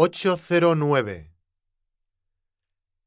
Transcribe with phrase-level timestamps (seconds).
[0.00, 1.34] 809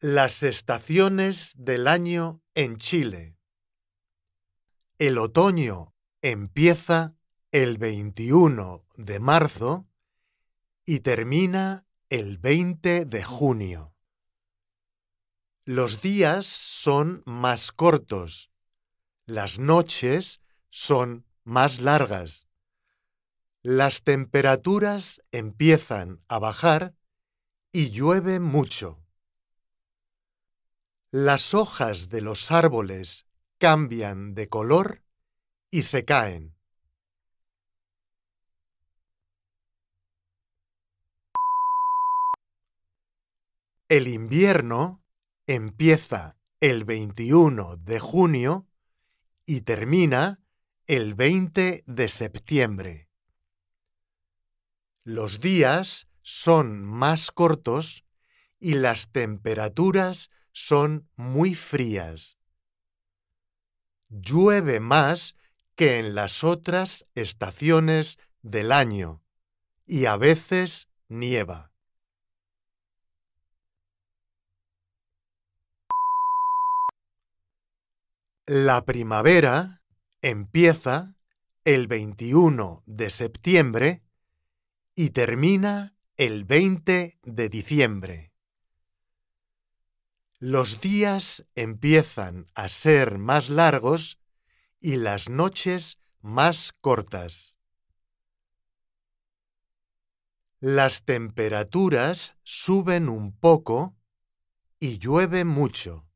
[0.00, 3.38] Las estaciones del año en Chile.
[4.98, 7.16] El otoño empieza
[7.52, 9.88] el 21 de marzo
[10.84, 13.94] y termina el 20 de junio.
[15.64, 18.50] Los días son más cortos,
[19.24, 22.46] las noches son más largas.
[23.66, 26.94] Las temperaturas empiezan a bajar
[27.72, 29.02] y llueve mucho.
[31.10, 33.24] Las hojas de los árboles
[33.56, 35.02] cambian de color
[35.70, 36.54] y se caen.
[43.88, 45.02] El invierno
[45.46, 48.68] empieza el 21 de junio
[49.46, 50.42] y termina
[50.86, 53.03] el 20 de septiembre.
[55.04, 58.06] Los días son más cortos
[58.58, 62.38] y las temperaturas son muy frías.
[64.08, 65.36] Llueve más
[65.74, 69.22] que en las otras estaciones del año
[69.86, 71.70] y a veces nieva.
[78.46, 79.82] La primavera
[80.22, 81.14] empieza
[81.64, 84.02] el 21 de septiembre
[84.94, 88.32] y termina el 20 de diciembre.
[90.38, 94.20] Los días empiezan a ser más largos
[94.80, 97.54] y las noches más cortas.
[100.60, 103.96] Las temperaturas suben un poco
[104.78, 106.06] y llueve mucho.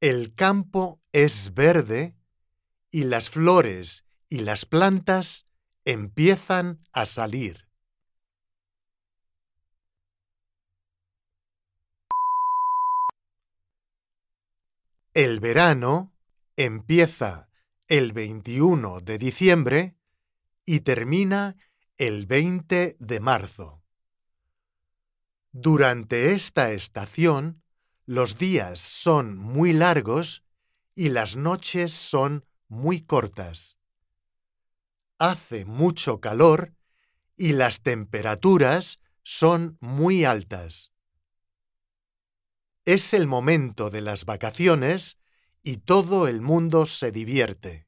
[0.00, 2.16] El campo es verde
[2.90, 5.47] y las flores y las plantas
[5.90, 7.66] empiezan a salir.
[15.14, 16.12] El verano
[16.56, 17.48] empieza
[17.86, 19.96] el 21 de diciembre
[20.66, 21.56] y termina
[21.96, 23.82] el 20 de marzo.
[25.52, 27.62] Durante esta estación,
[28.04, 30.44] los días son muy largos
[30.94, 33.77] y las noches son muy cortas.
[35.18, 36.74] Hace mucho calor
[37.36, 40.92] y las temperaturas son muy altas.
[42.84, 45.18] Es el momento de las vacaciones
[45.62, 47.87] y todo el mundo se divierte.